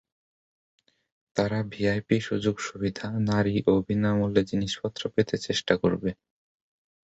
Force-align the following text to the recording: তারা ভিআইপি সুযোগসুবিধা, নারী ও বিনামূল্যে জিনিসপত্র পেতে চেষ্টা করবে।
তারা 1.35 1.59
ভিআইপি 1.71 2.17
সুযোগসুবিধা, 2.21 3.07
নারী 3.29 3.55
ও 3.67 3.73
বিনামূল্যে 3.87 4.41
জিনিসপত্র 4.43 5.01
পেতে 5.15 5.35
চেষ্টা 5.37 5.73
করবে। 5.77 6.09